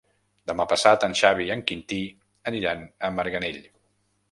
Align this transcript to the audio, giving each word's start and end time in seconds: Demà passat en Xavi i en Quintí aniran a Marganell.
Demà 0.51 0.63
passat 0.71 1.05
en 1.07 1.13
Xavi 1.19 1.45
i 1.49 1.51
en 1.57 1.61
Quintí 1.73 2.01
aniran 2.53 2.83
a 3.11 3.15
Marganell. 3.21 3.63